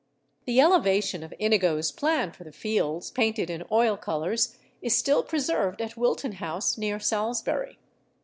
The 0.45 0.59
elevation 0.59 1.21
of 1.21 1.31
Inigo's 1.37 1.91
plan 1.91 2.31
for 2.31 2.43
the 2.43 2.51
Fields, 2.51 3.11
painted 3.11 3.51
in 3.51 3.61
oil 3.71 3.97
colours, 3.97 4.57
is 4.81 4.97
still 4.97 5.21
preserved 5.21 5.79
at 5.79 5.95
Wilton 5.95 6.31
House, 6.31 6.75
near 6.75 6.99
Salisbury. 6.99 7.77